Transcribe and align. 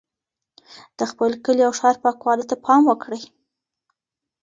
د 0.97 0.99
خپل 1.11 1.31
کلي 1.45 1.63
او 1.67 1.73
ښار 1.79 1.95
پاکوالي 2.03 2.45
ته 2.49 2.55
پام 2.65 2.81
وکړئ. 2.87 3.21